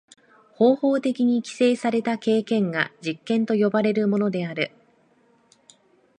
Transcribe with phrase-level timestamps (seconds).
[0.55, 4.71] 方法的に規制された経験が実験と呼ばれるものである。